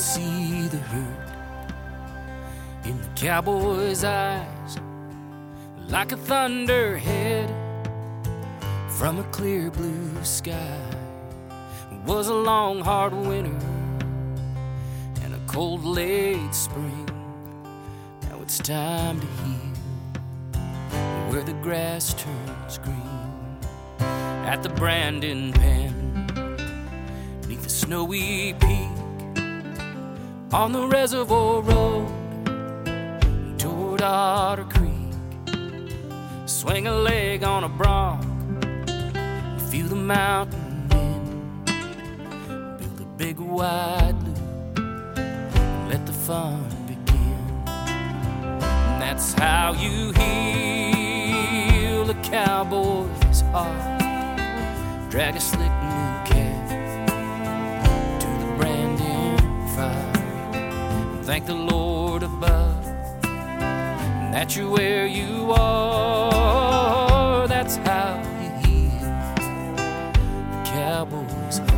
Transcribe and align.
see 0.00 0.66
the 0.68 0.78
hurt 0.78 1.28
in 2.86 2.98
the 2.98 3.08
cowboy's 3.16 4.02
eyes, 4.02 4.78
like 5.88 6.12
a 6.12 6.16
thunderhead 6.16 7.50
from 8.88 9.18
a 9.18 9.24
clear 9.24 9.70
blue 9.70 10.24
sky. 10.24 10.80
It 11.92 12.02
was 12.06 12.28
a 12.28 12.34
long, 12.34 12.80
hard 12.80 13.12
winter 13.12 13.54
and 15.22 15.34
a 15.34 15.40
cold, 15.46 15.84
late 15.84 16.54
spring. 16.54 17.06
Now 18.22 18.40
it's 18.40 18.56
time 18.56 19.20
to 19.20 19.26
heal 19.26 19.74
where 21.30 21.42
the 21.42 21.52
grass 21.62 22.14
turns 22.14 22.78
green 22.78 23.58
at 24.46 24.62
the 24.62 24.70
Brandon 24.70 25.52
Pen 25.52 26.26
neath 27.46 27.64
the 27.64 27.68
snowy 27.68 28.54
peak 28.54 28.99
on 30.52 30.72
the 30.72 30.84
reservoir 30.88 31.62
road 31.62 32.08
toward 33.56 34.02
Otter 34.02 34.64
Creek. 34.64 34.90
Swing 36.46 36.88
a 36.88 36.94
leg 36.94 37.44
on 37.44 37.62
a 37.64 37.68
bronc, 37.68 38.22
feel 39.70 39.86
the 39.86 39.94
mountain 39.94 40.88
wind, 40.88 41.64
build 42.78 43.00
a 43.00 43.04
big 43.16 43.38
wide 43.38 44.16
loop, 44.24 44.38
let 45.88 46.04
the 46.06 46.12
fun 46.12 46.64
begin. 46.86 47.64
And 47.66 49.00
that's 49.00 49.32
how 49.34 49.72
you 49.72 50.12
heal 50.12 52.10
a 52.10 52.14
cowboy's 52.24 53.42
heart. 53.52 54.00
Drag 55.10 55.36
a 55.36 55.40
slick 55.40 55.79
Thank 61.30 61.46
the 61.46 61.54
Lord 61.54 62.24
above 62.24 62.84
that 63.22 64.56
you're 64.56 64.68
where 64.68 65.06
you 65.06 65.52
are. 65.52 67.46
That's 67.46 67.76
how 67.76 68.18
you 68.42 68.50
heal 68.66 69.04
a 69.04 70.62
cowboy's 70.66 71.58
heart. 71.58 71.70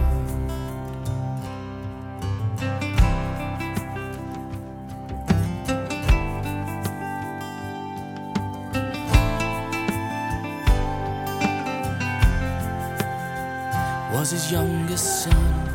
Was 14.15 14.31
his 14.31 14.51
youngest 14.51 15.25
son 15.25 15.69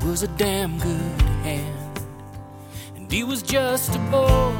who 0.00 0.08
was 0.10 0.24
a 0.24 0.28
damn 0.36 0.80
good 0.80 1.22
hand, 1.44 1.70
and 1.76 1.83
he 3.14 3.22
was 3.22 3.42
just 3.42 3.94
a 3.94 3.98
boy 4.10 4.52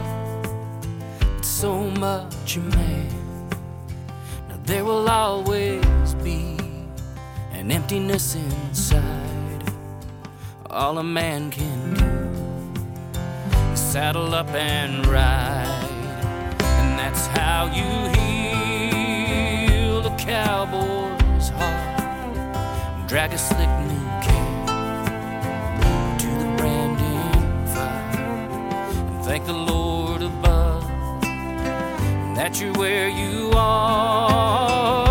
but 1.19 1.44
so 1.44 1.91
much 1.91 2.56
a 2.56 2.60
man. 2.60 3.48
Now 4.48 4.59
there 4.62 4.84
will 4.84 5.09
always 5.09 6.15
be 6.22 6.56
an 7.50 7.72
emptiness 7.72 8.37
inside. 8.37 9.65
All 10.70 10.98
a 10.98 11.03
man 11.03 11.50
can 11.50 11.94
do 11.94 12.12
is 13.72 13.81
saddle 13.81 14.32
up 14.32 14.50
and 14.54 15.04
ride, 15.04 16.60
and 16.60 16.97
that's 16.97 17.26
how 17.38 17.66
you 17.78 17.91
heal 18.15 20.06
a 20.06 20.16
cowboy's 20.16 21.48
heart. 21.59 23.09
Drag 23.09 23.32
a 23.32 23.38
slick 23.38 23.72
new 23.88 24.03
thank 29.34 29.47
the 29.47 29.53
Lord 29.53 30.22
above 30.22 30.89
that 32.37 32.61
you're 32.61 32.72
where 32.75 33.09
you 33.09 33.50
are. 33.56 35.03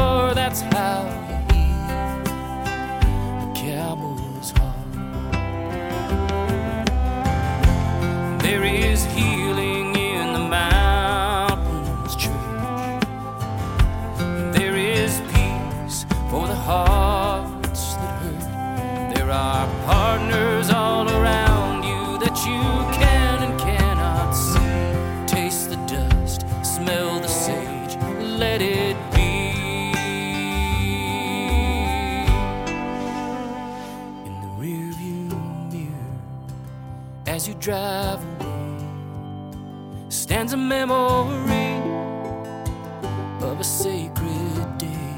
Of 43.54 43.60
a 43.60 43.64
sacred 43.64 44.78
day. 44.80 45.16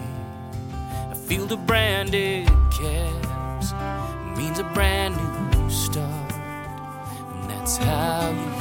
A 1.09 1.15
field 1.15 1.53
of 1.53 1.65
branded 1.65 2.45
calves 2.69 3.73
means 4.37 4.59
a 4.59 4.63
brand 4.73 5.15
new 5.53 5.69
start, 5.69 6.33
and 6.33 7.49
that's 7.49 7.77
how 7.77 8.29
you 8.31 8.54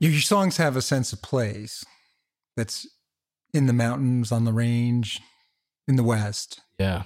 Your, 0.00 0.10
your 0.10 0.20
songs 0.20 0.56
have 0.56 0.76
a 0.76 0.82
sense 0.82 1.12
of 1.12 1.22
place 1.22 1.84
that's 2.56 2.88
in 3.54 3.66
the 3.66 3.72
mountains, 3.72 4.32
on 4.32 4.44
the 4.44 4.52
range, 4.52 5.20
in 5.86 5.96
the 5.96 6.02
West. 6.02 6.60
Yeah. 6.78 7.04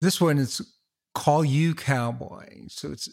This 0.00 0.20
one 0.20 0.38
is 0.38 0.60
Call 1.14 1.44
You 1.44 1.74
Cowboy. 1.74 2.64
So 2.68 2.90
it's 2.90 3.08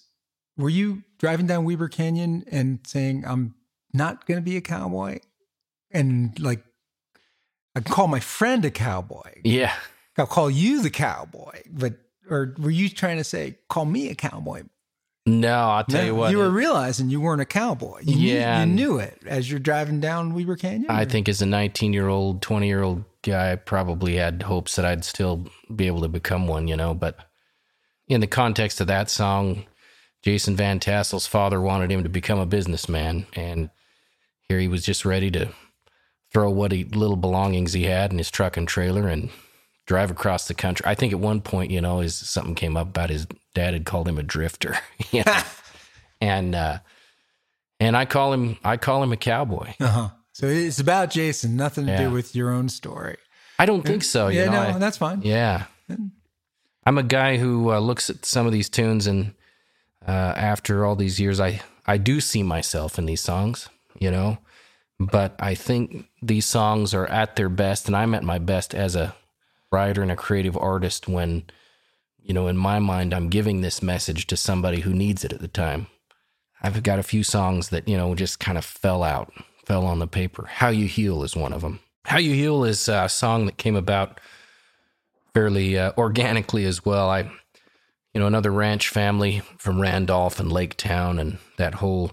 were 0.57 0.69
you 0.69 1.03
driving 1.17 1.47
down 1.47 1.63
Weber 1.63 1.87
Canyon 1.87 2.43
and 2.51 2.79
saying, 2.85 3.23
I'm 3.25 3.55
not 3.93 4.25
going 4.25 4.39
to 4.39 4.43
be 4.43 4.57
a 4.57 4.61
cowboy? 4.61 5.19
And 5.91 6.37
like, 6.39 6.63
I 7.75 7.79
can 7.79 7.93
call 7.93 8.07
my 8.07 8.19
friend 8.19 8.65
a 8.65 8.71
cowboy. 8.71 9.41
Yeah. 9.43 9.73
I'll 10.17 10.27
call 10.27 10.51
you 10.51 10.81
the 10.81 10.89
cowboy. 10.89 11.61
But, 11.71 11.93
or 12.29 12.55
were 12.59 12.69
you 12.69 12.89
trying 12.89 13.17
to 13.17 13.23
say, 13.23 13.57
call 13.69 13.85
me 13.85 14.09
a 14.09 14.15
cowboy? 14.15 14.63
No, 15.29 15.69
I'll 15.69 15.83
tell 15.83 16.05
you 16.05 16.15
what. 16.15 16.31
You 16.31 16.39
were 16.39 16.49
realizing 16.49 17.09
you 17.09 17.21
weren't 17.21 17.41
a 17.41 17.45
cowboy. 17.45 17.99
You 18.03 18.15
Yeah, 18.15 18.65
Knew, 18.65 18.71
you 18.71 18.75
knew 18.75 18.99
it 18.99 19.21
as 19.25 19.49
you're 19.49 19.59
driving 19.59 19.99
down 19.99 20.33
Weber 20.33 20.55
Canyon? 20.55 20.89
I 20.89 21.03
or- 21.03 21.05
think 21.05 21.29
as 21.29 21.41
a 21.41 21.45
19 21.45 21.93
year 21.93 22.07
old, 22.07 22.41
20 22.41 22.67
year 22.67 22.81
old 22.81 23.03
guy, 23.21 23.51
I 23.51 23.55
probably 23.55 24.15
had 24.15 24.43
hopes 24.43 24.75
that 24.75 24.85
I'd 24.85 25.05
still 25.05 25.45
be 25.73 25.87
able 25.87 26.01
to 26.01 26.07
become 26.07 26.47
one, 26.47 26.67
you 26.67 26.75
know. 26.75 26.93
But 26.93 27.17
in 28.07 28.21
the 28.21 28.27
context 28.27 28.81
of 28.81 28.87
that 28.87 29.09
song, 29.09 29.65
Jason 30.23 30.55
Van 30.55 30.79
Tassel's 30.79 31.27
father 31.27 31.61
wanted 31.61 31.91
him 31.91 32.03
to 32.03 32.09
become 32.09 32.39
a 32.39 32.45
businessman. 32.45 33.25
And 33.33 33.69
here 34.47 34.59
he 34.59 34.67
was 34.67 34.83
just 34.83 35.05
ready 35.05 35.31
to 35.31 35.49
throw 36.31 36.49
what 36.49 36.71
he, 36.71 36.83
little 36.83 37.15
belongings 37.15 37.73
he 37.73 37.83
had 37.83 38.11
in 38.11 38.17
his 38.17 38.31
truck 38.31 38.57
and 38.57 38.67
trailer 38.67 39.07
and 39.07 39.29
drive 39.85 40.11
across 40.11 40.47
the 40.47 40.53
country. 40.53 40.85
I 40.85 40.95
think 40.95 41.13
at 41.13 41.19
one 41.19 41.41
point, 41.41 41.71
you 41.71 41.81
know, 41.81 41.99
his, 41.99 42.15
something 42.15 42.55
came 42.55 42.77
up 42.77 42.87
about 42.89 43.09
his 43.09 43.25
dad 43.53 43.73
had 43.73 43.85
called 43.85 44.07
him 44.07 44.17
a 44.17 44.23
drifter. 44.23 44.77
you 45.11 45.23
know? 45.25 45.41
and, 46.21 46.55
uh, 46.55 46.79
and 47.79 47.95
I 47.95 48.05
call 48.05 48.33
him, 48.33 48.57
I 48.63 48.77
call 48.77 49.01
him 49.03 49.11
a 49.11 49.17
cowboy. 49.17 49.73
Uh-huh. 49.79 50.09
So 50.33 50.47
it's 50.47 50.79
about 50.79 51.09
Jason, 51.11 51.55
nothing 51.57 51.85
to 51.85 51.91
Yeah. 51.91 52.03
do 52.03 52.11
with 52.11 52.35
your 52.35 52.49
own 52.51 52.69
story. 52.69 53.17
I 53.57 53.65
don't 53.65 53.85
think 53.85 54.03
so. 54.03 54.27
You 54.29 54.39
yeah, 54.41 54.45
know, 54.45 54.51
no, 54.63 54.75
I- 54.75 54.79
that's 54.79 54.97
fine. 54.97 55.21
yeah. 55.23 55.65
I'm 56.85 56.97
a 56.97 57.03
guy 57.03 57.37
who 57.37 57.71
uh, 57.73 57.79
looks 57.79 58.09
at 58.09 58.25
some 58.25 58.45
of 58.45 58.51
these 58.53 58.69
tunes, 58.69 59.05
and 59.05 59.33
uh, 60.07 60.11
after 60.11 60.85
all 60.85 60.95
these 60.95 61.19
years, 61.19 61.39
I 61.39 61.61
I 61.85 61.97
do 61.97 62.21
see 62.21 62.41
myself 62.41 62.97
in 62.97 63.05
these 63.05 63.21
songs. 63.21 63.67
You 63.99 64.11
know, 64.11 64.37
but 64.99 65.35
I 65.39 65.55
think 65.55 66.05
these 66.21 66.45
songs 66.45 66.93
are 66.93 67.05
at 67.07 67.35
their 67.35 67.49
best, 67.49 67.87
and 67.87 67.95
I'm 67.97 68.15
at 68.15 68.23
my 68.23 68.39
best 68.39 68.73
as 68.73 68.95
a 68.95 69.13
writer 69.71 70.01
and 70.01 70.11
a 70.11 70.15
creative 70.15 70.57
artist 70.57 71.07
when, 71.07 71.43
you 72.29 72.35
know, 72.35 72.47
in 72.47 72.55
my 72.55 72.77
mind, 72.77 73.11
I'm 73.11 73.29
giving 73.29 73.61
this 73.61 73.81
message 73.81 74.27
to 74.27 74.37
somebody 74.37 74.81
who 74.81 74.93
needs 74.93 75.25
it 75.25 75.33
at 75.33 75.39
the 75.39 75.47
time. 75.47 75.87
I've 76.61 76.83
got 76.83 76.99
a 76.99 77.03
few 77.03 77.23
songs 77.23 77.69
that 77.69 77.87
you 77.87 77.97
know 77.97 78.13
just 78.13 78.39
kind 78.39 78.55
of 78.55 78.63
fell 78.63 79.01
out, 79.01 79.33
fell 79.65 79.83
on 79.83 79.97
the 79.97 80.05
paper. 80.05 80.45
"How 80.45 80.69
You 80.69 80.87
Heal" 80.87 81.23
is 81.23 81.35
one 81.35 81.53
of 81.53 81.61
them. 81.61 81.79
"How 82.05 82.19
You 82.19 82.35
Heal" 82.35 82.63
is 82.65 82.87
a 82.87 83.09
song 83.09 83.47
that 83.47 83.57
came 83.57 83.75
about 83.75 84.21
fairly 85.33 85.75
uh, 85.75 85.93
organically 85.97 86.65
as 86.65 86.85
well. 86.85 87.09
I, 87.09 87.21
you 88.13 88.19
know, 88.21 88.27
another 88.27 88.51
ranch 88.51 88.89
family 88.89 89.41
from 89.57 89.81
Randolph 89.81 90.39
and 90.39 90.51
Laketown, 90.51 91.19
and 91.19 91.39
that 91.57 91.75
whole 91.75 92.11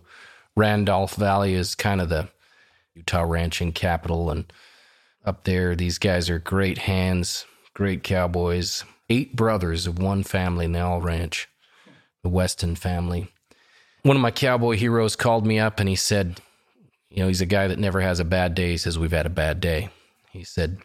Randolph 0.57 1.17
Valley 1.17 1.53
is 1.53 1.75
kind 1.75 2.01
of 2.01 2.09
the 2.09 2.29
Utah 2.95 3.21
ranching 3.21 3.73
capital. 3.73 4.31
And 4.31 4.51
up 5.27 5.45
there, 5.45 5.77
these 5.77 5.99
guys 5.99 6.31
are 6.31 6.39
great 6.39 6.79
hands, 6.79 7.45
great 7.75 8.03
cowboys. 8.03 8.83
Eight 9.09 9.37
brothers 9.37 9.87
of 9.87 9.99
one 9.99 10.23
family, 10.23 10.75
all 10.79 11.01
ranch. 11.01 11.49
The 12.23 12.29
Weston 12.29 12.75
family. 12.75 13.29
One 14.03 14.17
of 14.17 14.23
my 14.23 14.31
cowboy 14.31 14.77
heroes 14.77 15.17
called 15.17 15.47
me 15.47 15.59
up 15.59 15.79
and 15.79 15.89
he 15.89 15.97
said, 15.97 16.41
you 17.11 17.23
know, 17.23 17.29
he's 17.29 17.41
a 17.41 17.47
guy 17.47 17.67
that 17.69 17.79
never 17.79 18.01
has 18.01 18.21
a 18.21 18.25
bad 18.25 18.55
day. 18.55 18.73
He 18.73 18.77
says, 18.77 18.99
We've 18.99 19.11
had 19.11 19.27
a 19.27 19.31
bad 19.31 19.61
day. 19.61 19.89
He 20.33 20.45
said, 20.45 20.79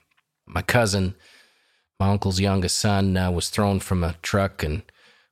My 0.47 0.61
cousin, 0.61 1.15
my 1.99 2.09
uncle's 2.09 2.39
youngest 2.39 2.79
son 2.79 3.17
uh, 3.17 3.31
was 3.31 3.49
thrown 3.49 3.79
from 3.79 4.03
a 4.03 4.15
truck 4.21 4.63
and 4.63 4.83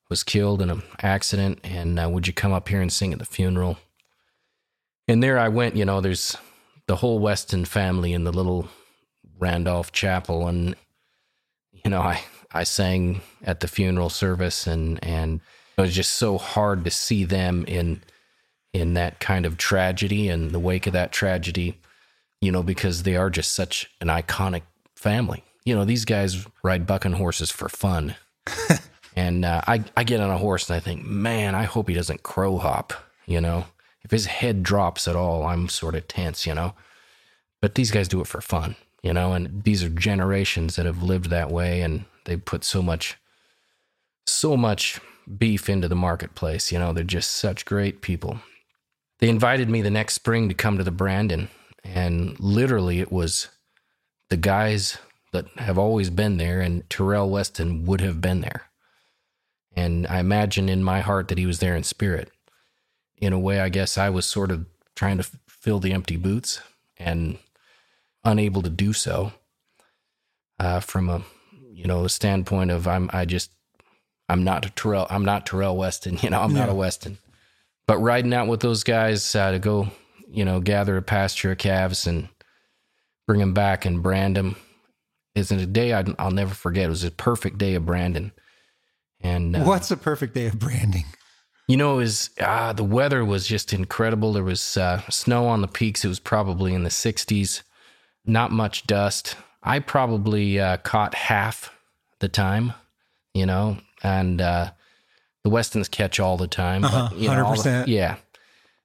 was 0.09 0.24
killed 0.24 0.62
in 0.62 0.69
an 0.69 0.83
accident. 1.01 1.59
And 1.63 2.00
uh, 2.00 2.09
would 2.09 2.27
you 2.27 2.33
come 2.33 2.51
up 2.51 2.68
here 2.68 2.81
and 2.81 2.92
sing 2.92 3.13
at 3.13 3.19
the 3.19 3.25
funeral? 3.25 3.77
And 5.07 5.24
there 5.24 5.39
I 5.39 5.47
went. 5.47 5.77
You 5.77 5.85
know, 5.85 6.01
there's 6.01 6.35
the 6.88 6.97
whole 6.97 7.19
Weston 7.19 7.65
family 7.65 8.13
in 8.13 8.25
the 8.25 8.33
little 8.33 8.68
Randolph 9.38 9.94
chapel, 9.94 10.47
and 10.47 10.75
you 11.71 11.89
know, 11.89 12.01
I 12.01 12.21
I 12.51 12.63
sang 12.63 13.21
at 13.43 13.59
the 13.59 13.67
funeral 13.67 14.09
service, 14.09 14.67
and 14.67 15.03
and 15.03 15.41
it 15.77 15.81
was 15.81 15.95
just 15.95 16.13
so 16.13 16.37
hard 16.37 16.83
to 16.85 16.91
see 16.91 17.23
them 17.23 17.65
in 17.67 18.01
in 18.73 18.93
that 18.93 19.19
kind 19.19 19.45
of 19.45 19.57
tragedy 19.57 20.29
and 20.29 20.51
the 20.51 20.59
wake 20.59 20.87
of 20.87 20.93
that 20.93 21.11
tragedy. 21.11 21.79
You 22.41 22.51
know, 22.53 22.63
because 22.63 23.03
they 23.03 23.17
are 23.17 23.29
just 23.29 23.53
such 23.53 23.91
an 23.99 24.07
iconic 24.07 24.61
family 24.95 25.43
you 25.69 25.75
know, 25.75 25.85
these 25.85 26.05
guys 26.05 26.47
ride 26.63 26.87
bucking 26.87 27.13
horses 27.13 27.51
for 27.51 27.69
fun. 27.69 28.15
and 29.15 29.45
uh, 29.45 29.61
I, 29.67 29.83
I 29.95 30.03
get 30.03 30.19
on 30.19 30.31
a 30.31 30.37
horse 30.37 30.67
and 30.67 30.77
I 30.77 30.79
think, 30.79 31.05
man, 31.05 31.53
I 31.53 31.63
hope 31.63 31.87
he 31.87 31.93
doesn't 31.93 32.23
crow 32.23 32.57
hop, 32.57 32.93
you 33.27 33.39
know? 33.39 33.65
If 34.01 34.09
his 34.09 34.25
head 34.25 34.63
drops 34.63 35.07
at 35.07 35.15
all, 35.15 35.45
I'm 35.45 35.69
sort 35.69 35.93
of 35.93 36.07
tense, 36.07 36.47
you 36.47 36.55
know? 36.55 36.73
But 37.61 37.75
these 37.75 37.91
guys 37.91 38.07
do 38.07 38.19
it 38.19 38.25
for 38.25 38.41
fun, 38.41 38.77
you 39.03 39.13
know? 39.13 39.33
And 39.33 39.63
these 39.63 39.83
are 39.83 39.89
generations 39.89 40.75
that 40.75 40.87
have 40.87 41.03
lived 41.03 41.29
that 41.29 41.51
way 41.51 41.81
and 41.81 42.05
they 42.29 42.37
put 42.37 42.63
so 42.63 42.81
much, 42.81 43.17
so 44.25 44.55
much 44.55 44.99
beef 45.37 45.69
into 45.69 45.87
the 45.87 45.95
marketplace, 45.95 46.71
you 46.71 46.79
know? 46.79 46.93
They're 46.93 47.03
just 47.03 47.31
such 47.31 47.65
great 47.65 48.01
people. 48.01 48.39
They 49.19 49.29
invited 49.29 49.69
me 49.69 49.81
the 49.81 49.89
next 49.89 50.13
spring 50.13 50.47
to 50.47 50.55
come 50.55 50.77
to 50.77 50.83
the 50.83 50.91
Brandon, 50.91 51.49
and 51.83 52.39
literally 52.39 52.99
it 52.99 53.11
was 53.11 53.49
the 54.29 54.37
guys 54.37 54.97
that 55.31 55.47
have 55.57 55.77
always 55.77 56.09
been 56.09 56.37
there, 56.37 56.61
and 56.61 56.89
Terrell 56.89 57.29
Weston 57.29 57.85
would 57.85 58.01
have 58.01 58.21
been 58.21 58.41
there. 58.41 58.69
And 59.75 60.07
I 60.07 60.19
imagine 60.19 60.69
in 60.69 60.83
my 60.83 61.01
heart 61.01 61.27
that 61.27 61.37
he 61.37 61.45
was 61.45 61.59
there 61.59 61.75
in 61.75 61.83
spirit. 61.83 62.31
In 63.17 63.33
a 63.33 63.39
way, 63.39 63.59
I 63.59 63.69
guess 63.69 63.97
I 63.97 64.09
was 64.09 64.25
sort 64.25 64.51
of 64.51 64.65
trying 64.95 65.17
to 65.17 65.27
fill 65.47 65.79
the 65.79 65.93
empty 65.93 66.17
boots 66.17 66.61
and 66.97 67.37
unable 68.23 68.61
to 68.61 68.69
do 68.69 68.93
so. 68.93 69.33
Uh, 70.59 70.79
from 70.79 71.09
a, 71.09 71.21
you 71.79 71.87
know, 71.87 72.03
the 72.03 72.09
standpoint 72.09 72.71
of 72.71 72.87
I'm, 72.87 73.09
I 73.13 73.23
just, 73.23 73.51
I'm 74.27 74.43
not 74.43 74.75
Terrell, 74.75 75.07
I'm 75.09 75.23
not 75.23 75.45
Terrell 75.45 75.77
Weston, 75.77 76.17
you 76.21 76.29
know, 76.29 76.41
I'm 76.41 76.53
not 76.53 76.69
a 76.69 76.73
Weston. 76.73 77.17
But 77.87 77.99
riding 77.99 78.33
out 78.33 78.47
with 78.47 78.59
those 78.59 78.83
guys 78.83 79.33
uh, 79.33 79.51
to 79.51 79.59
go, 79.59 79.87
you 80.29 80.45
know, 80.45 80.59
gather 80.59 80.97
a 80.97 81.01
pasture 81.01 81.53
of 81.53 81.57
calves 81.57 82.05
and 82.05 82.27
bring 83.25 83.39
them 83.39 83.53
back 83.53 83.85
and 83.85 84.03
brand 84.03 84.35
them 84.35 84.55
is 85.35 85.51
a 85.51 85.65
day 85.65 85.93
I'd, 85.93 86.13
I'll 86.19 86.31
never 86.31 86.53
forget. 86.53 86.85
It 86.85 86.89
was 86.89 87.03
a 87.03 87.11
perfect 87.11 87.57
day 87.57 87.75
of 87.75 87.85
branding. 87.85 88.31
And 89.21 89.55
uh, 89.55 89.61
What's 89.61 89.89
a 89.89 89.97
perfect 89.97 90.33
day 90.33 90.47
of 90.47 90.59
branding? 90.59 91.05
you 91.67 91.77
know, 91.77 91.93
it 91.95 91.97
was 91.97 92.29
ah, 92.41 92.73
the 92.73 92.83
weather 92.83 93.23
was 93.23 93.47
just 93.47 93.73
incredible. 93.73 94.33
There 94.33 94.44
was 94.44 94.75
uh, 94.77 95.01
snow 95.09 95.47
on 95.47 95.61
the 95.61 95.68
peaks. 95.68 96.04
It 96.04 96.09
was 96.09 96.19
probably 96.19 96.73
in 96.73 96.83
the 96.83 96.89
60s. 96.89 97.61
Not 98.25 98.51
much 98.51 98.85
dust. 98.85 99.35
I 99.63 99.80
probably 99.80 100.59
uh, 100.59 100.78
caught 100.78 101.13
half 101.16 101.71
the 102.19 102.30
time, 102.30 102.73
you 103.33 103.45
know, 103.45 103.78
and 104.04 104.39
uh, 104.42 104.71
the 105.44 105.49
Westons 105.49 105.89
catch 105.89 106.19
all 106.19 106.37
the 106.37 106.47
time. 106.47 106.83
Uh-huh, 106.85 107.09
you 107.16 107.28
know, 107.30 107.45
all 107.45 107.56
the- 107.56 107.85
yeah, 107.87 108.16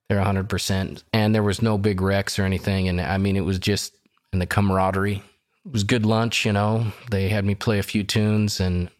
they're 0.08 0.22
100%. 0.22 1.02
And 1.12 1.34
there 1.34 1.42
was 1.42 1.62
no 1.62 1.78
big 1.78 2.00
wrecks 2.00 2.38
or 2.38 2.44
anything. 2.44 2.88
And 2.88 3.00
I 3.00 3.18
mean, 3.18 3.36
it 3.36 3.44
was 3.44 3.58
just 3.58 3.94
in 4.32 4.38
the 4.40 4.46
camaraderie. 4.46 5.22
It 5.64 5.72
was 5.72 5.84
good 5.84 6.04
lunch, 6.04 6.44
you 6.44 6.52
know. 6.52 6.92
They 7.10 7.28
had 7.28 7.44
me 7.44 7.54
play 7.54 7.78
a 7.78 7.82
few 7.84 8.02
tunes 8.04 8.60
and 8.60 8.90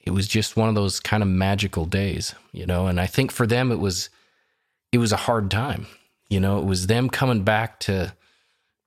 it 0.00 0.10
was 0.10 0.26
just 0.26 0.56
one 0.56 0.68
of 0.70 0.74
those 0.74 0.98
kind 1.00 1.22
of 1.22 1.28
magical 1.28 1.84
days, 1.84 2.34
you 2.52 2.66
know. 2.66 2.86
And 2.86 2.98
I 3.00 3.06
think 3.06 3.30
for 3.30 3.46
them 3.46 3.70
it 3.70 3.78
was 3.78 4.08
it 4.90 4.98
was 4.98 5.12
a 5.12 5.16
hard 5.16 5.50
time. 5.50 5.86
You 6.30 6.40
know, 6.40 6.58
it 6.58 6.64
was 6.64 6.86
them 6.88 7.08
coming 7.10 7.42
back 7.44 7.78
to 7.80 8.14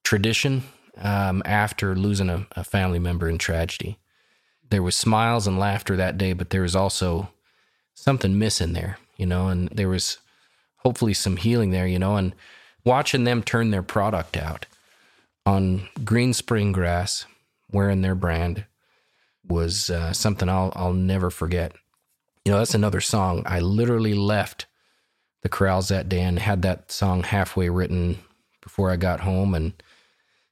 tradition 0.03 0.63
um, 0.97 1.41
after 1.45 1.95
losing 1.95 2.29
a, 2.29 2.45
a 2.51 2.63
family 2.63 2.99
member 2.99 3.27
in 3.27 3.37
tragedy. 3.37 3.97
There 4.69 4.83
was 4.83 4.95
smiles 4.95 5.47
and 5.47 5.59
laughter 5.59 5.95
that 5.97 6.17
day, 6.17 6.33
but 6.33 6.49
there 6.49 6.61
was 6.61 6.75
also 6.75 7.29
something 7.93 8.39
missing 8.39 8.73
there, 8.73 8.97
you 9.17 9.25
know, 9.25 9.47
and 9.47 9.69
there 9.69 9.89
was 9.89 10.17
hopefully 10.77 11.13
some 11.13 11.37
healing 11.37 11.71
there, 11.71 11.87
you 11.87 11.99
know, 11.99 12.15
and 12.15 12.33
watching 12.83 13.23
them 13.23 13.43
turn 13.43 13.71
their 13.71 13.83
product 13.83 14.37
out 14.37 14.65
on 15.45 15.87
green 16.03 16.33
spring 16.33 16.71
grass, 16.71 17.25
wearing 17.71 18.01
their 18.01 18.15
brand, 18.15 18.65
was 19.47 19.89
uh, 19.89 20.13
something 20.13 20.47
I'll 20.47 20.71
I'll 20.75 20.93
never 20.93 21.29
forget. 21.29 21.73
You 22.45 22.51
know, 22.51 22.59
that's 22.59 22.73
another 22.73 23.01
song. 23.01 23.43
I 23.45 23.59
literally 23.59 24.13
left 24.13 24.65
the 25.41 25.49
corrals 25.49 25.89
that 25.89 26.09
day 26.09 26.21
and 26.21 26.39
had 26.39 26.61
that 26.61 26.91
song 26.91 27.23
halfway 27.23 27.69
written 27.69 28.19
before 28.61 28.91
I 28.91 28.95
got 28.95 29.21
home, 29.21 29.53
and 29.53 29.73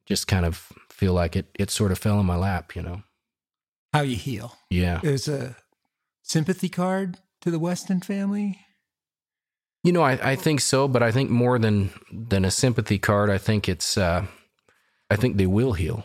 just 0.10 0.28
kind 0.28 0.46
of 0.46 0.58
feel 0.90 1.14
like 1.14 1.38
it 1.38 1.46
it 1.58 1.70
sort 1.70 1.92
of 1.94 2.00
fell 2.00 2.20
in 2.20 2.26
my 2.26 2.36
lap. 2.36 2.76
You 2.76 2.82
know, 2.82 3.04
How 3.94 4.02
you 4.02 4.18
heal. 4.18 4.58
yeah. 4.70 5.00
There's 5.02 5.30
a 5.30 5.56
sympathy 6.24 6.68
card 6.68 7.18
to 7.42 7.52
the 7.52 7.60
Weston 7.60 8.02
family. 8.02 8.60
You 9.84 9.94
know, 9.94 10.02
I, 10.02 10.32
I 10.32 10.36
think 10.36 10.60
so, 10.60 10.90
but 10.90 11.02
I 11.02 11.12
think 11.12 11.30
more 11.30 11.58
than 11.58 11.92
than 12.12 12.44
a 12.44 12.52
sympathy 12.52 13.00
card, 13.00 13.30
I 13.30 13.38
think 13.38 13.70
it's 13.70 13.98
uh, 13.98 14.26
I 15.10 15.16
think 15.16 15.38
they 15.38 15.48
will 15.48 15.74
heal. 15.74 16.04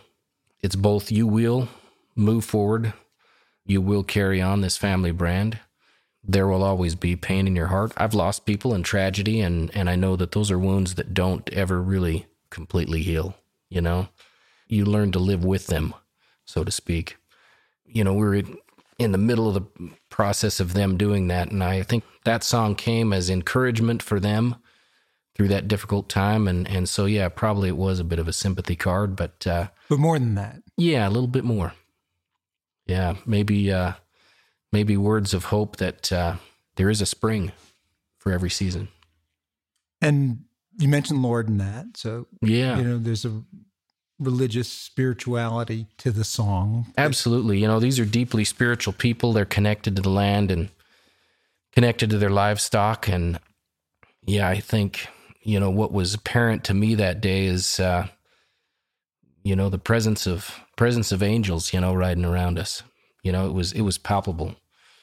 It's 0.63 0.77
both 0.77 1.11
you 1.11 1.27
will 1.27 1.69
move 2.15 2.45
forward, 2.45 2.93
you 3.67 3.81
will 3.81 4.05
carry 4.05 4.41
on 4.41 4.61
this 4.61 4.77
family 4.77 5.11
brand, 5.11 5.59
there 6.23 6.47
will 6.47 6.63
always 6.63 6.95
be 6.95 7.17
pain 7.17 7.47
in 7.47 7.57
your 7.57 7.67
heart. 7.67 7.93
I've 7.97 8.15
lost 8.15 8.47
people 8.47 8.75
in 8.75 8.85
tragedy, 8.85 9.41
and 9.41 9.71
and 9.75 9.91
I 9.91 9.97
know 9.97 10.15
that 10.17 10.31
those 10.33 10.51
are 10.53 10.59
wounds 10.59 10.95
that 10.95 11.13
don't 11.13 11.49
ever 11.53 11.83
really 11.83 12.27
completely 12.51 13.03
heal. 13.03 13.35
You 13.69 13.81
know, 13.81 14.09
you 14.69 14.85
learn 14.85 15.13
to 15.13 15.19
live 15.19 15.45
with 15.45 15.67
them, 15.67 15.95
so 16.45 16.65
to 16.65 16.71
speak. 16.71 17.17
You 17.87 18.05
know, 18.05 18.15
we're 18.15 18.43
in 18.99 19.13
the 19.13 19.19
middle 19.19 19.49
of 19.49 19.55
the 19.55 19.91
process 20.11 20.61
of 20.61 20.75
them 20.75 20.97
doing 20.97 21.29
that, 21.29 21.51
and 21.51 21.63
I 21.65 21.83
think 21.83 22.05
that 22.25 22.45
song 22.45 22.75
came 22.75 23.13
as 23.13 23.29
encouragement 23.31 24.03
for 24.03 24.21
them 24.21 24.57
through 25.35 25.49
that 25.49 25.67
difficult 25.69 26.09
time, 26.09 26.47
and 26.47 26.69
and 26.69 26.89
so 26.89 27.07
yeah, 27.07 27.29
probably 27.29 27.69
it 27.69 27.77
was 27.77 27.99
a 27.99 28.05
bit 28.05 28.19
of 28.21 28.29
a 28.29 28.33
sympathy 28.33 28.77
card, 28.77 29.17
but 29.17 29.47
uh, 29.47 29.69
But 29.89 29.99
more 29.99 30.19
than 30.19 30.35
that. 30.37 30.63
yeah, 30.77 31.09
a 31.09 31.11
little 31.11 31.27
bit 31.29 31.45
more. 31.45 31.73
Yeah, 32.87 33.17
maybe 33.27 33.73
uh, 33.73 33.95
maybe 34.73 34.97
words 34.97 35.35
of 35.35 35.47
hope 35.47 35.77
that 35.77 36.13
uh, 36.13 36.37
there 36.77 36.91
is 36.91 37.01
a 37.01 37.07
spring 37.07 37.51
for 38.19 38.31
every 38.31 38.51
season. 38.51 38.89
And 40.01 40.45
you 40.79 40.89
mentioned 40.89 41.23
Lord 41.23 41.49
in 41.49 41.59
that. 41.59 41.97
So, 41.97 42.27
Yeah, 42.43 42.79
you 42.79 42.85
know, 42.85 42.99
there's 42.99 43.25
a 43.25 43.43
religious 44.19 44.69
spirituality 44.69 45.87
to 45.99 46.11
the 46.11 46.25
song. 46.25 46.93
absolutely. 46.97 47.59
You 47.61 47.67
know, 47.67 47.81
these 47.81 47.99
are 47.99 48.05
deeply 48.05 48.45
spiritual 48.45 48.93
people. 48.93 49.33
They're 49.33 49.45
connected 49.45 49.97
to 49.97 50.03
the 50.03 50.11
land 50.11 50.51
and 50.51 50.71
connected 51.73 52.11
to 52.11 52.19
their 52.19 52.31
livestock. 52.31 53.09
And 53.09 53.39
yeah, 54.27 54.49
I 54.49 54.61
think 54.61 55.09
you 55.43 55.61
know 55.61 55.71
what 55.71 55.93
was 55.93 56.15
apparent 56.15 56.65
to 56.65 56.75
me 56.75 56.95
that 56.95 57.21
day 57.21 57.47
is 57.47 57.79
uh, 57.81 58.07
you 59.43 59.55
know 59.57 59.69
the 59.69 59.79
presence 59.79 60.27
of 60.27 60.61
presence 60.77 61.13
of 61.13 61.23
angels. 61.23 61.73
You 61.73 61.81
know, 61.81 61.95
riding 61.95 62.25
around 62.25 62.59
us. 62.59 62.83
You 63.23 63.33
know, 63.33 63.47
it 63.47 63.53
was 63.53 63.73
it 63.73 63.83
was 63.83 63.99
palpable 63.99 64.55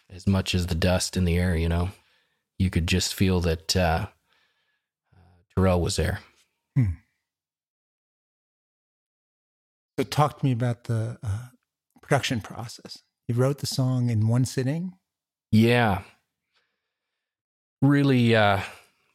as 0.10 0.28
much 0.28 0.56
as 0.56 0.68
the 0.68 0.76
dust 0.76 1.18
in 1.18 1.26
the 1.26 1.38
air. 1.38 1.56
You 1.56 1.70
know, 1.70 1.90
you 2.58 2.70
could 2.70 2.88
just 2.88 3.14
feel 3.14 3.40
that 3.42 3.76
uh, 3.76 4.08
Terrell 5.56 5.82
was 5.82 5.96
there. 5.96 6.20
So, 10.00 10.06
talk 10.06 10.40
to 10.40 10.46
me 10.46 10.52
about 10.52 10.86
the 10.86 11.18
uh, 11.22 11.48
production 12.02 12.42
process. 12.42 13.00
You 13.28 13.36
wrote 13.36 13.60
the 13.60 13.68
song 13.68 14.10
in 14.10 14.28
one 14.28 14.46
sitting. 14.46 14.94
Yeah. 15.52 16.02
Really, 17.82 18.36
uh, 18.36 18.62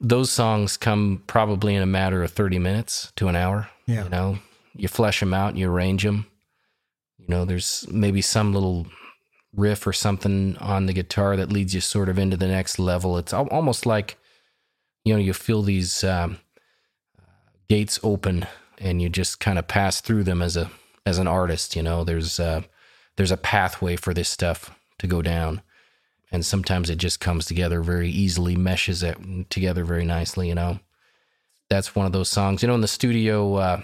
those 0.00 0.30
songs 0.30 0.76
come 0.76 1.22
probably 1.26 1.74
in 1.74 1.82
a 1.82 1.86
matter 1.86 2.22
of 2.22 2.30
30 2.30 2.58
minutes 2.58 3.12
to 3.16 3.28
an 3.28 3.36
hour. 3.36 3.68
Yeah. 3.86 4.04
You 4.04 4.10
know, 4.10 4.38
you 4.74 4.88
flesh 4.88 5.20
them 5.20 5.34
out, 5.34 5.56
you 5.56 5.68
arrange 5.68 6.04
them. 6.04 6.26
You 7.18 7.26
know, 7.28 7.44
there's 7.44 7.86
maybe 7.90 8.20
some 8.20 8.52
little 8.52 8.86
riff 9.54 9.86
or 9.86 9.92
something 9.92 10.56
on 10.58 10.86
the 10.86 10.92
guitar 10.92 11.36
that 11.36 11.50
leads 11.50 11.74
you 11.74 11.80
sort 11.80 12.08
of 12.08 12.18
into 12.18 12.36
the 12.36 12.48
next 12.48 12.78
level. 12.78 13.18
It's 13.18 13.32
almost 13.32 13.86
like, 13.86 14.18
you 15.06 15.14
know, 15.14 15.20
you 15.20 15.32
feel 15.32 15.62
these 15.62 16.04
um, 16.04 16.38
gates 17.68 17.98
open 18.02 18.46
and 18.78 19.00
you 19.00 19.08
just 19.08 19.40
kind 19.40 19.58
of 19.58 19.68
pass 19.68 20.00
through 20.00 20.24
them 20.24 20.42
as 20.42 20.56
a 20.56 20.70
as 21.06 21.18
an 21.18 21.28
artist. 21.28 21.76
You 21.76 21.82
know, 21.82 22.04
there's 22.04 22.40
uh, 22.40 22.62
there's 23.16 23.30
a 23.30 23.36
pathway 23.36 23.96
for 23.96 24.12
this 24.12 24.28
stuff 24.28 24.70
to 24.98 25.06
go 25.06 25.22
down 25.22 25.62
and 26.32 26.44
sometimes 26.44 26.90
it 26.90 26.96
just 26.96 27.20
comes 27.20 27.46
together 27.46 27.82
very 27.82 28.10
easily, 28.10 28.56
meshes 28.56 29.02
it 29.02 29.16
together 29.48 29.84
very 29.84 30.04
nicely. 30.04 30.48
You 30.48 30.56
know, 30.56 30.80
that's 31.70 31.94
one 31.94 32.06
of 32.06 32.12
those 32.12 32.28
songs. 32.28 32.62
You 32.62 32.68
know, 32.68 32.74
in 32.74 32.80
the 32.80 32.88
studio, 32.88 33.54
uh, 33.54 33.80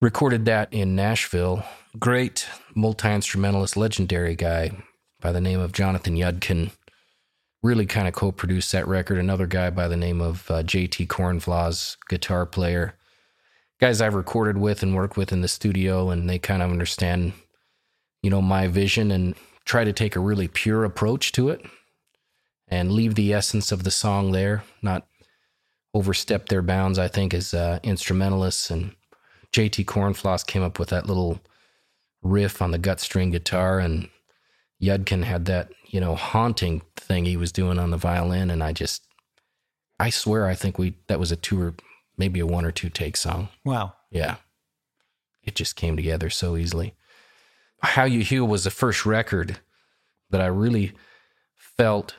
recorded 0.00 0.44
that 0.46 0.72
in 0.72 0.96
Nashville. 0.96 1.64
Great 1.98 2.48
multi 2.74 3.08
instrumentalist, 3.08 3.76
legendary 3.76 4.34
guy 4.34 4.72
by 5.20 5.32
the 5.32 5.40
name 5.40 5.60
of 5.60 5.72
Jonathan 5.72 6.16
Yudkin. 6.16 6.72
Really 7.66 7.86
kind 7.86 8.06
of 8.06 8.14
co 8.14 8.30
produced 8.30 8.70
that 8.70 8.86
record. 8.86 9.18
Another 9.18 9.48
guy 9.48 9.70
by 9.70 9.88
the 9.88 9.96
name 9.96 10.20
of 10.20 10.48
uh, 10.48 10.62
JT 10.62 11.08
Corenflos, 11.08 11.96
guitar 12.08 12.46
player. 12.46 12.94
Guys 13.80 14.00
I've 14.00 14.14
recorded 14.14 14.56
with 14.56 14.84
and 14.84 14.94
worked 14.94 15.16
with 15.16 15.32
in 15.32 15.40
the 15.40 15.48
studio, 15.48 16.10
and 16.10 16.30
they 16.30 16.38
kind 16.38 16.62
of 16.62 16.70
understand, 16.70 17.32
you 18.22 18.30
know, 18.30 18.40
my 18.40 18.68
vision 18.68 19.10
and 19.10 19.34
try 19.64 19.82
to 19.82 19.92
take 19.92 20.14
a 20.14 20.20
really 20.20 20.46
pure 20.46 20.84
approach 20.84 21.32
to 21.32 21.48
it 21.48 21.60
and 22.68 22.92
leave 22.92 23.16
the 23.16 23.32
essence 23.32 23.72
of 23.72 23.82
the 23.82 23.90
song 23.90 24.30
there, 24.30 24.62
not 24.80 25.08
overstep 25.92 26.48
their 26.48 26.62
bounds, 26.62 27.00
I 27.00 27.08
think, 27.08 27.34
as 27.34 27.52
uh, 27.52 27.80
instrumentalists. 27.82 28.70
And 28.70 28.94
JT 29.52 29.86
Corenflos 29.86 30.46
came 30.46 30.62
up 30.62 30.78
with 30.78 30.90
that 30.90 31.08
little 31.08 31.40
riff 32.22 32.62
on 32.62 32.70
the 32.70 32.78
gut 32.78 33.00
string 33.00 33.32
guitar, 33.32 33.80
and 33.80 34.08
Yudkin 34.80 35.24
had 35.24 35.46
that, 35.46 35.72
you 35.88 36.00
know, 36.00 36.14
haunting 36.14 36.82
thing 36.96 37.24
he 37.24 37.36
was 37.36 37.52
doing 37.52 37.78
on 37.78 37.90
the 37.90 37.96
violin. 37.96 38.50
And 38.50 38.62
I 38.62 38.72
just, 38.72 39.06
I 39.98 40.10
swear, 40.10 40.46
I 40.46 40.54
think 40.54 40.78
we, 40.78 40.94
that 41.08 41.20
was 41.20 41.32
a 41.32 41.36
two 41.36 41.60
or 41.60 41.74
maybe 42.16 42.40
a 42.40 42.46
one 42.46 42.64
or 42.64 42.72
two 42.72 42.88
take 42.88 43.16
song. 43.16 43.48
Wow. 43.64 43.94
Yeah. 44.10 44.36
It 45.42 45.54
just 45.54 45.76
came 45.76 45.96
together 45.96 46.30
so 46.30 46.56
easily. 46.56 46.94
How 47.82 48.04
You 48.04 48.20
Heal 48.20 48.46
was 48.46 48.64
the 48.64 48.70
first 48.70 49.06
record 49.06 49.60
that 50.30 50.40
I 50.40 50.46
really 50.46 50.92
felt 51.54 52.16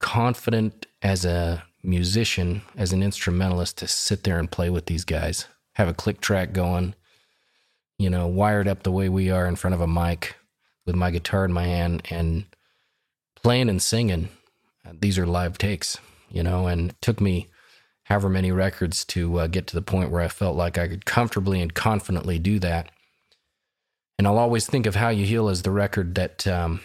confident 0.00 0.86
as 1.02 1.24
a 1.24 1.64
musician, 1.82 2.62
as 2.76 2.92
an 2.92 3.02
instrumentalist, 3.02 3.78
to 3.78 3.88
sit 3.88 4.24
there 4.24 4.38
and 4.38 4.50
play 4.50 4.68
with 4.70 4.86
these 4.86 5.04
guys, 5.04 5.46
have 5.74 5.88
a 5.88 5.94
click 5.94 6.20
track 6.20 6.52
going, 6.52 6.94
you 7.98 8.10
know, 8.10 8.26
wired 8.26 8.68
up 8.68 8.82
the 8.82 8.92
way 8.92 9.08
we 9.08 9.30
are 9.30 9.46
in 9.46 9.56
front 9.56 9.74
of 9.74 9.80
a 9.80 9.86
mic 9.86 10.36
with 10.84 10.94
my 10.94 11.10
guitar 11.10 11.44
in 11.44 11.52
my 11.52 11.64
hand 11.64 12.02
and 12.10 12.44
playing 13.38 13.68
and 13.68 13.82
singing. 13.82 14.28
These 15.00 15.18
are 15.18 15.26
live 15.26 15.58
takes, 15.58 15.98
you 16.30 16.42
know, 16.42 16.66
and 16.66 16.90
it 16.90 16.96
took 17.02 17.20
me 17.20 17.48
however 18.04 18.28
many 18.28 18.50
records 18.50 19.04
to 19.04 19.40
uh, 19.40 19.46
get 19.46 19.66
to 19.66 19.74
the 19.74 19.82
point 19.82 20.10
where 20.10 20.22
I 20.22 20.28
felt 20.28 20.56
like 20.56 20.78
I 20.78 20.88
could 20.88 21.04
comfortably 21.04 21.60
and 21.60 21.74
confidently 21.74 22.38
do 22.38 22.58
that. 22.60 22.90
And 24.18 24.26
I'll 24.26 24.38
always 24.38 24.66
think 24.66 24.86
of 24.86 24.94
How 24.94 25.10
You 25.10 25.26
Heal 25.26 25.48
as 25.48 25.62
the 25.62 25.70
record 25.70 26.14
that, 26.14 26.46
um, 26.46 26.80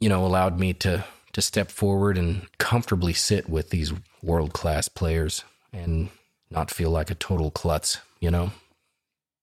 you 0.00 0.08
know, 0.08 0.24
allowed 0.24 0.58
me 0.58 0.72
to 0.74 1.04
to 1.32 1.40
step 1.40 1.70
forward 1.70 2.18
and 2.18 2.46
comfortably 2.58 3.14
sit 3.14 3.48
with 3.48 3.70
these 3.70 3.92
world 4.22 4.52
class 4.52 4.86
players 4.88 5.44
and 5.72 6.10
not 6.50 6.70
feel 6.70 6.90
like 6.90 7.10
a 7.10 7.14
total 7.14 7.50
klutz, 7.50 7.98
you 8.20 8.30
know. 8.30 8.52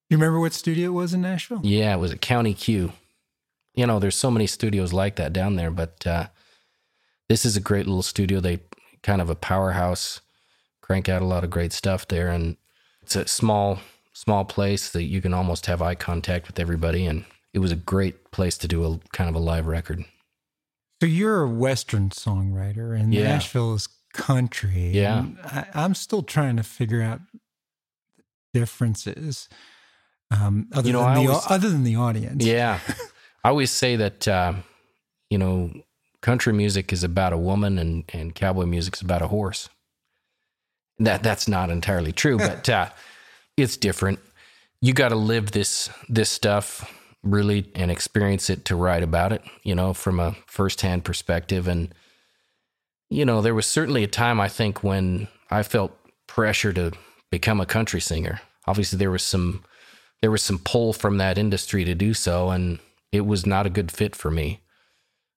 You 0.10 0.18
remember 0.18 0.39
what 0.39 0.53
studio 0.53 0.89
it 0.89 0.94
was 0.94 1.13
in 1.13 1.22
Nashville? 1.22 1.62
Yeah, 1.63 1.96
it 1.96 2.00
was 2.00 2.12
at 2.12 2.22
County 2.22 2.53
Q. 2.53 2.94
You 3.79 3.88
know, 3.88 3.98
there's 3.98 4.15
so 4.17 4.29
many 4.29 4.45
studios 4.45 4.91
like 4.91 5.15
that 5.15 5.31
down 5.31 5.55
there, 5.55 5.71
but 5.71 6.05
uh, 6.05 6.27
this 7.29 7.45
is 7.45 7.55
a 7.55 7.62
great 7.62 7.86
little 7.86 8.01
studio. 8.01 8.41
They 8.41 8.59
kind 9.03 9.21
of 9.21 9.29
a 9.29 9.36
powerhouse, 9.36 10.19
crank 10.81 11.07
out 11.07 11.21
a 11.21 11.25
lot 11.25 11.45
of 11.45 11.50
great 11.50 11.71
stuff 11.71 12.05
there, 12.09 12.27
and 12.27 12.57
it's 13.01 13.15
a 13.15 13.25
small, 13.25 13.79
small 14.12 14.43
place 14.43 14.89
that 14.89 15.03
you 15.03 15.21
can 15.21 15.33
almost 15.33 15.67
have 15.67 15.81
eye 15.81 15.95
contact 15.95 16.48
with 16.48 16.59
everybody, 16.59 17.05
and 17.05 17.24
it 17.53 17.59
was 17.59 17.71
a 17.71 17.77
great 17.77 18.31
place 18.31 18.57
to 18.57 18.67
do 18.67 18.83
a 18.83 19.00
kind 19.13 19.29
of 19.29 19.36
a 19.36 19.39
live 19.39 19.65
record. 19.65 20.03
So 21.01 21.07
you're 21.07 21.43
a 21.43 21.50
Western 21.50 22.09
songwriter, 22.09 23.00
and 23.00 23.13
Yeah. 23.13 23.24
Nashville 23.29 23.75
is 23.75 23.88
country. 24.13 24.89
Yeah. 24.89 25.24
I, 25.45 25.67
I'm 25.74 25.95
still 25.95 26.21
trying 26.24 26.57
to 26.57 26.63
figure 26.63 27.01
out 27.01 27.21
the 28.51 28.59
differences. 28.59 29.48
Um, 30.31 30.67
other 30.74 30.88
You 30.88 30.93
know, 30.93 31.00
than 31.03 31.09
I 31.12 31.24
the 31.24 31.29
always- 31.29 31.45
other 31.48 31.69
than 31.69 31.83
the 31.86 31.95
audience. 31.95 32.43
Yeah. 32.43 32.79
I 33.43 33.50
always 33.50 33.72
say 33.72 33.96
that, 33.96 34.27
uh, 34.27 34.53
you 35.29 35.38
know, 35.38 35.72
country 36.22 36.53
music 36.53 36.91
is 36.91 37.03
about 37.03 37.34
a 37.34 37.38
woman 37.38 37.77
and, 37.77 38.03
and 38.13 38.36
cowboy 38.36 38.65
music 38.65 38.96
is 38.96 39.01
about 39.01 39.22
a 39.22 39.27
horse. 39.27 39.69
That 40.98 41.24
That's 41.24 41.48
not 41.48 41.69
entirely 41.69 42.12
true, 42.12 42.38
but 42.50 42.67
uh, 42.67 42.89
it's 43.55 43.77
different. 43.77 44.19
You 44.81 44.93
got 44.93 45.10
to 45.10 45.15
live 45.15 45.51
this 45.51 45.89
this 46.08 46.29
stuff 46.29 46.93
really 47.22 47.69
and 47.75 47.91
experience 47.91 48.50
it 48.50 48.65
to 48.65 48.75
write 48.75 49.03
about 49.03 49.34
it, 49.34 49.41
you 49.63 49.75
know, 49.75 49.93
from 49.93 50.19
a 50.19 50.36
firsthand 50.48 51.03
perspective. 51.03 51.67
And, 51.67 51.93
you 53.10 53.25
know, 53.25 53.41
there 53.41 53.55
was 53.55 53.65
certainly 53.65 54.03
a 54.03 54.08
time 54.08 54.39
I 54.39 54.48
think 54.48 54.84
when 54.84 55.27
I 55.51 55.63
felt 55.63 55.98
pressure 56.27 56.72
to 56.74 56.91
become 57.29 57.60
a 57.60 57.65
country 57.65 58.00
singer. 58.00 58.41
Obviously, 58.67 58.98
there 58.98 59.12
was 59.12 59.24
some 59.24 59.63
there 60.22 60.31
was 60.31 60.41
some 60.41 60.60
pull 60.60 60.93
from 60.93 61.17
that 61.17 61.38
industry 61.38 61.86
to 61.86 61.96
do 61.96 62.13
so, 62.13 62.50
and 62.50 62.79
it 63.11 63.25
was 63.25 63.45
not 63.45 63.65
a 63.65 63.69
good 63.71 63.91
fit 63.91 64.15
for 64.15 64.31
me. 64.31 64.61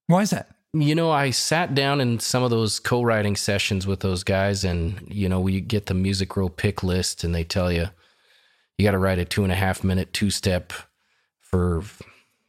Why 0.06 0.22
is 0.22 0.30
that? 0.30 0.48
You 0.74 0.94
know, 0.94 1.10
I 1.10 1.30
sat 1.30 1.74
down 1.74 2.00
in 2.00 2.18
some 2.18 2.42
of 2.42 2.50
those 2.50 2.80
co-writing 2.80 3.36
sessions 3.36 3.86
with 3.86 4.00
those 4.00 4.24
guys, 4.24 4.64
and 4.64 5.06
you 5.06 5.28
know, 5.28 5.40
we 5.40 5.60
get 5.60 5.86
the 5.86 5.94
music 5.94 6.36
row 6.36 6.48
pick 6.48 6.82
list, 6.82 7.24
and 7.24 7.34
they 7.34 7.44
tell 7.44 7.70
you 7.70 7.88
you 8.78 8.84
got 8.84 8.92
to 8.92 8.98
write 8.98 9.18
a 9.18 9.24
two 9.24 9.44
and 9.44 9.52
a 9.52 9.56
half 9.56 9.84
minute 9.84 10.12
two 10.12 10.30
step 10.30 10.72
for 11.40 11.82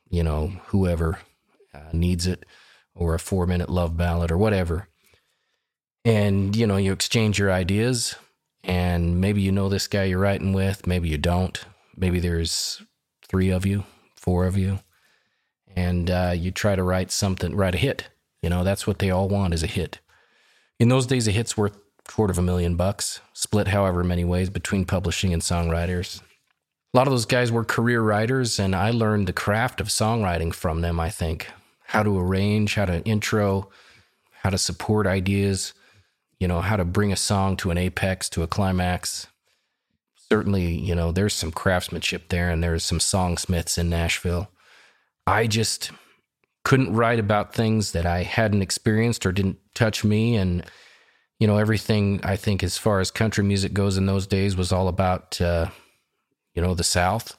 you 0.10 0.24
know 0.24 0.48
whoever 0.68 1.20
uh, 1.74 1.90
needs 1.92 2.26
it, 2.26 2.46
or 2.96 3.14
a 3.14 3.20
four 3.20 3.46
minute 3.46 3.70
love 3.70 3.98
ballad 3.98 4.32
or 4.32 4.38
whatever. 4.38 4.88
And 6.06 6.56
you 6.56 6.66
know, 6.66 6.78
you 6.78 6.94
exchange 6.94 7.38
your 7.38 7.52
ideas, 7.52 8.16
and 8.64 9.20
maybe 9.20 9.42
you 9.42 9.52
know 9.52 9.70
this 9.70 9.88
guy 9.88 10.06
you're 10.06 10.20
writing 10.20 10.54
with, 10.54 10.88
maybe 10.88 11.10
you 11.10 11.18
don't. 11.18 11.64
Maybe 11.96 12.20
there's 12.20 12.82
three 13.28 13.50
of 13.50 13.66
you, 13.66 13.84
four 14.16 14.46
of 14.46 14.58
you, 14.58 14.80
and 15.76 16.10
uh, 16.10 16.34
you 16.36 16.52
try 16.52 16.76
to 16.76 16.84
write 16.84 17.12
something, 17.12 17.56
write 17.56 17.76
a 17.76 17.80
hit 17.80 18.10
You 18.42 18.50
know, 18.50 18.64
that's 18.64 18.86
what 18.86 19.00
they 19.00 19.10
all 19.10 19.30
want 19.30 19.54
is 19.54 19.64
a 19.64 19.68
hit. 19.68 20.00
In 20.80 20.90
those 20.90 21.08
days, 21.08 21.28
a 21.28 21.32
hit's 21.32 21.56
worth 21.58 21.78
quarter 22.08 22.32
of 22.32 22.38
a 22.38 22.42
million 22.42 22.76
bucks, 22.76 23.22
split 23.34 23.70
however 23.70 24.04
many 24.04 24.26
ways 24.26 24.50
between 24.50 24.86
publishing 24.86 25.34
and 25.34 25.42
songwriters. 25.42 26.22
A 26.94 26.98
lot 26.98 27.08
of 27.08 27.14
those 27.14 27.26
guys 27.26 27.52
were 27.52 27.64
career 27.64 28.02
writers, 28.02 28.60
and 28.60 28.76
I 28.76 28.92
learned 28.92 29.28
the 29.28 29.34
craft 29.34 29.82
of 29.82 29.88
songwriting 29.88 30.54
from 30.54 30.82
them, 30.82 31.00
I 31.00 31.10
think. 31.10 31.48
How 31.86 32.04
to 32.04 32.20
arrange, 32.20 32.76
how 32.76 32.86
to 32.86 33.04
intro, 33.04 33.70
how 34.42 34.50
to 34.50 34.58
support 34.58 35.08
ideas, 35.08 35.74
you 36.40 36.48
know, 36.48 36.62
how 36.62 36.76
to 36.76 36.86
bring 36.86 37.12
a 37.12 37.18
song 37.18 37.56
to 37.58 37.72
an 37.72 37.78
apex, 37.78 38.30
to 38.30 38.44
a 38.44 38.48
climax. 38.48 39.28
Certainly, 40.30 40.80
you 40.80 40.94
know, 40.94 41.12
there's 41.12 41.34
some 41.34 41.52
craftsmanship 41.52 42.30
there, 42.30 42.50
and 42.50 42.62
there's 42.62 42.84
some 42.84 43.00
songsmiths 43.00 43.78
in 43.78 43.90
Nashville. 43.90 44.50
I 45.26 45.48
just 45.48 45.92
couldn't 46.64 46.94
write 46.94 47.20
about 47.20 47.54
things 47.54 47.92
that 47.92 48.06
I 48.06 48.24
hadn't 48.24 48.62
experienced 48.62 49.26
or 49.26 49.32
didn't 49.32 49.60
touch 49.74 50.04
me. 50.04 50.36
And, 50.36 50.64
you 51.40 51.48
know, 51.48 51.58
everything 51.58 52.22
I 52.24 52.36
think 52.36 52.64
as 52.64 52.78
far 52.78 53.00
as 53.00 53.12
country 53.12 53.44
music 53.44 53.74
goes 53.74 53.98
in 53.98 54.06
those 54.06 54.28
days 54.28 54.56
was 54.56 54.72
all 54.72 54.88
about, 54.88 55.40
uh, 55.42 55.68
you 56.54 56.62
know, 56.62 56.74
the 56.74 56.84
South. 56.84 57.38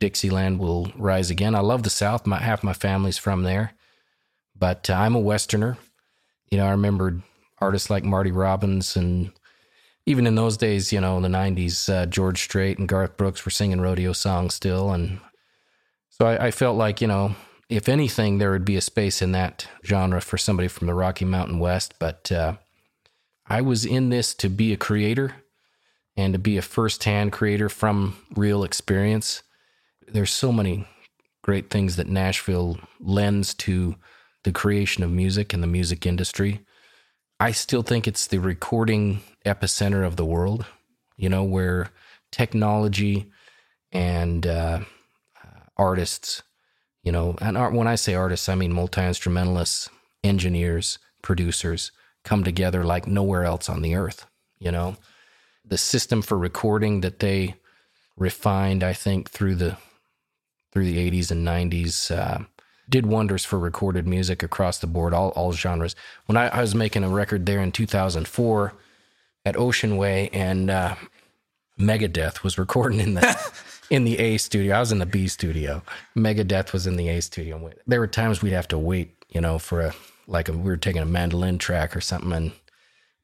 Dixieland 0.00 0.58
will 0.60 0.92
rise 0.96 1.30
again. 1.30 1.54
I 1.54 1.60
love 1.60 1.82
the 1.82 1.90
South. 1.90 2.26
My, 2.26 2.38
half 2.38 2.62
my 2.62 2.72
family's 2.72 3.18
from 3.18 3.42
there, 3.42 3.72
but 4.56 4.88
uh, 4.88 4.94
I'm 4.94 5.16
a 5.16 5.20
Westerner. 5.20 5.76
You 6.50 6.58
know, 6.58 6.66
I 6.66 6.70
remember 6.70 7.20
artists 7.60 7.90
like 7.90 8.04
Marty 8.04 8.30
Robbins 8.30 8.96
and 8.96 9.32
even 10.06 10.26
in 10.26 10.36
those 10.36 10.56
days, 10.56 10.90
you 10.90 11.00
know, 11.00 11.16
in 11.18 11.22
the 11.22 11.28
90s, 11.28 11.92
uh, 11.92 12.06
George 12.06 12.42
Strait 12.42 12.78
and 12.78 12.88
Garth 12.88 13.18
Brooks 13.18 13.44
were 13.44 13.50
singing 13.50 13.80
rodeo 13.80 14.14
songs 14.14 14.54
still. 14.54 14.92
And 14.92 15.20
so 16.20 16.26
I, 16.26 16.46
I 16.46 16.50
felt 16.50 16.76
like, 16.76 17.00
you 17.00 17.06
know, 17.06 17.34
if 17.68 17.88
anything, 17.88 18.38
there 18.38 18.50
would 18.50 18.64
be 18.64 18.76
a 18.76 18.80
space 18.80 19.20
in 19.20 19.32
that 19.32 19.68
genre 19.84 20.20
for 20.20 20.38
somebody 20.38 20.68
from 20.68 20.86
the 20.86 20.94
Rocky 20.94 21.24
Mountain 21.24 21.58
West. 21.58 21.94
But 21.98 22.32
uh, 22.32 22.54
I 23.46 23.60
was 23.60 23.84
in 23.84 24.08
this 24.08 24.34
to 24.34 24.48
be 24.48 24.72
a 24.72 24.76
creator 24.78 25.36
and 26.16 26.32
to 26.32 26.38
be 26.38 26.56
a 26.56 26.62
firsthand 26.62 27.32
creator 27.32 27.68
from 27.68 28.16
real 28.34 28.64
experience. 28.64 29.42
There's 30.06 30.32
so 30.32 30.50
many 30.50 30.86
great 31.42 31.70
things 31.70 31.96
that 31.96 32.08
Nashville 32.08 32.78
lends 33.00 33.54
to 33.54 33.96
the 34.44 34.52
creation 34.52 35.04
of 35.04 35.10
music 35.10 35.52
and 35.52 35.62
the 35.62 35.66
music 35.68 36.06
industry. 36.06 36.60
I 37.38 37.52
still 37.52 37.82
think 37.82 38.08
it's 38.08 38.26
the 38.26 38.38
recording 38.38 39.20
epicenter 39.46 40.04
of 40.04 40.16
the 40.16 40.24
world, 40.24 40.66
you 41.16 41.28
know, 41.28 41.44
where 41.44 41.90
technology 42.32 43.30
and 43.92 44.46
uh, 44.46 44.80
artists 45.78 46.42
you 47.08 47.12
know, 47.12 47.36
and 47.40 47.56
when 47.74 47.86
I 47.86 47.94
say 47.94 48.14
artists, 48.14 48.48
I 48.48 48.54
mean 48.54 48.72
multi 48.72 49.00
instrumentalists, 49.00 49.88
engineers, 50.22 50.98
producers 51.22 51.90
come 52.22 52.44
together 52.44 52.84
like 52.84 53.06
nowhere 53.06 53.44
else 53.44 53.68
on 53.68 53.82
the 53.82 53.94
earth. 53.94 54.26
You 54.58 54.72
know, 54.72 54.96
the 55.64 55.78
system 55.78 56.20
for 56.22 56.36
recording 56.36 57.00
that 57.02 57.20
they 57.20 57.54
refined, 58.16 58.82
I 58.82 58.92
think, 58.92 59.30
through 59.30 59.54
the 59.54 59.78
through 60.70 60.84
the 60.84 61.10
80s 61.10 61.30
and 61.30 61.46
90s, 61.46 62.10
uh, 62.10 62.44
did 62.90 63.06
wonders 63.06 63.44
for 63.44 63.58
recorded 63.58 64.06
music 64.06 64.42
across 64.42 64.78
the 64.78 64.86
board, 64.86 65.14
all 65.14 65.30
all 65.30 65.52
genres. 65.52 65.96
When 66.26 66.36
I, 66.36 66.48
I 66.48 66.60
was 66.60 66.74
making 66.74 67.04
a 67.04 67.08
record 67.08 67.46
there 67.46 67.60
in 67.60 67.72
2004 67.72 68.74
at 69.46 69.56
Ocean 69.56 69.96
Way, 69.96 70.28
and 70.34 70.68
uh, 70.68 70.96
Megadeth 71.78 72.42
was 72.42 72.58
recording 72.58 73.00
in 73.00 73.14
the 73.14 73.52
in 73.90 74.04
the 74.04 74.18
A 74.18 74.36
studio. 74.38 74.76
I 74.76 74.80
was 74.80 74.92
in 74.92 74.98
the 74.98 75.06
B 75.06 75.28
studio. 75.28 75.82
Megadeth 76.16 76.72
was 76.72 76.86
in 76.86 76.96
the 76.96 77.08
A 77.08 77.22
studio. 77.22 77.70
There 77.86 78.00
were 78.00 78.06
times 78.06 78.42
we'd 78.42 78.52
have 78.52 78.68
to 78.68 78.78
wait, 78.78 79.14
you 79.28 79.40
know, 79.40 79.58
for 79.58 79.80
a 79.80 79.94
like 80.26 80.48
a, 80.48 80.52
we 80.52 80.64
were 80.64 80.76
taking 80.76 81.02
a 81.02 81.06
mandolin 81.06 81.58
track 81.58 81.96
or 81.96 82.00
something, 82.00 82.32
and 82.32 82.52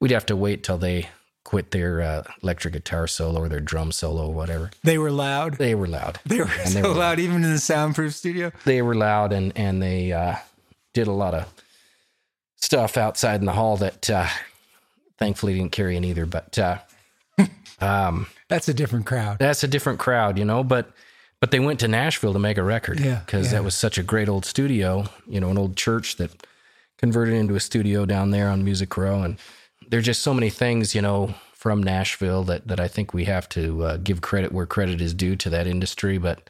we'd 0.00 0.10
have 0.10 0.26
to 0.26 0.36
wait 0.36 0.62
till 0.62 0.78
they 0.78 1.08
quit 1.44 1.70
their 1.72 2.00
uh, 2.00 2.22
electric 2.42 2.72
guitar 2.72 3.06
solo 3.06 3.40
or 3.40 3.48
their 3.48 3.60
drum 3.60 3.92
solo 3.92 4.28
or 4.28 4.34
whatever. 4.34 4.70
They 4.82 4.98
were 4.98 5.10
loud. 5.10 5.58
They 5.58 5.74
were 5.74 5.86
loud. 5.86 6.18
They 6.24 6.38
were 6.38 6.50
and 6.60 6.70
so 6.70 6.82
they 6.82 6.88
were 6.88 6.94
loud, 6.94 7.18
even 7.18 7.44
in 7.44 7.52
the 7.52 7.58
soundproof 7.58 8.14
studio. 8.14 8.50
They 8.64 8.82
were 8.82 8.94
loud, 8.94 9.32
and 9.32 9.52
and 9.56 9.82
they 9.82 10.12
uh, 10.12 10.36
did 10.94 11.06
a 11.06 11.12
lot 11.12 11.34
of 11.34 11.52
stuff 12.56 12.96
outside 12.96 13.40
in 13.40 13.46
the 13.46 13.52
hall 13.52 13.76
that 13.76 14.08
uh, 14.08 14.28
thankfully 15.18 15.54
didn't 15.54 15.72
carry 15.72 15.96
in 15.96 16.04
either. 16.04 16.26
But 16.26 16.58
uh, 16.58 16.78
um, 17.80 18.26
that's 18.48 18.68
a 18.68 18.74
different 18.74 19.06
crowd. 19.06 19.38
That's 19.38 19.64
a 19.64 19.68
different 19.68 19.98
crowd, 19.98 20.38
you 20.38 20.44
know. 20.44 20.64
But 20.64 20.90
but 21.40 21.50
they 21.50 21.60
went 21.60 21.80
to 21.80 21.88
Nashville 21.88 22.32
to 22.32 22.38
make 22.38 22.58
a 22.58 22.62
record, 22.62 23.00
yeah, 23.00 23.20
because 23.24 23.46
yeah. 23.46 23.58
that 23.58 23.64
was 23.64 23.74
such 23.74 23.98
a 23.98 24.02
great 24.02 24.28
old 24.28 24.44
studio, 24.44 25.04
you 25.26 25.40
know, 25.40 25.50
an 25.50 25.58
old 25.58 25.76
church 25.76 26.16
that 26.16 26.46
converted 26.98 27.34
into 27.34 27.54
a 27.54 27.60
studio 27.60 28.06
down 28.06 28.30
there 28.30 28.48
on 28.48 28.64
Music 28.64 28.96
Row, 28.96 29.22
and 29.22 29.38
there's 29.88 30.04
just 30.04 30.22
so 30.22 30.34
many 30.34 30.50
things, 30.50 30.94
you 30.94 31.02
know, 31.02 31.34
from 31.52 31.82
Nashville 31.82 32.44
that 32.44 32.68
that 32.68 32.80
I 32.80 32.88
think 32.88 33.14
we 33.14 33.24
have 33.24 33.48
to 33.50 33.84
uh, 33.84 33.96
give 33.98 34.20
credit 34.20 34.52
where 34.52 34.66
credit 34.66 35.00
is 35.00 35.14
due 35.14 35.36
to 35.36 35.50
that 35.50 35.66
industry. 35.66 36.18
But 36.18 36.48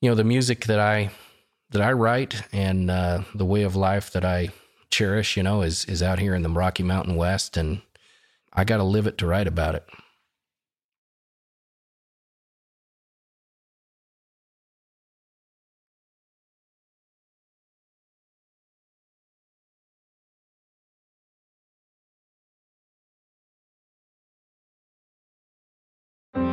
you 0.00 0.08
know, 0.08 0.14
the 0.14 0.24
music 0.24 0.66
that 0.66 0.80
I 0.80 1.10
that 1.70 1.82
I 1.82 1.92
write 1.92 2.42
and 2.52 2.90
uh, 2.90 3.22
the 3.34 3.44
way 3.44 3.62
of 3.62 3.74
life 3.74 4.12
that 4.12 4.24
I 4.24 4.50
cherish, 4.90 5.36
you 5.36 5.42
know, 5.42 5.62
is 5.62 5.84
is 5.86 6.02
out 6.02 6.18
here 6.18 6.34
in 6.34 6.42
the 6.42 6.48
Rocky 6.48 6.82
Mountain 6.82 7.16
West, 7.16 7.56
and 7.56 7.82
I 8.52 8.64
got 8.64 8.76
to 8.76 8.84
live 8.84 9.06
it 9.06 9.18
to 9.18 9.26
write 9.26 9.46
about 9.46 9.74
it. 9.74 9.84